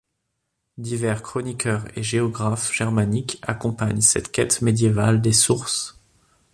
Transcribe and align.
Divers 0.79 1.21
chroniqueurs 1.21 1.85
et 1.95 2.01
géographes 2.01 2.73
germaniques 2.73 3.37
accompagnent 3.43 4.01
cette 4.01 4.31
quête 4.31 4.63
médiévale 4.63 5.21
des 5.21 5.31
sources. 5.31 5.99